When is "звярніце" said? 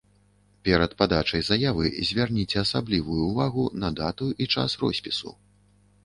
2.11-2.57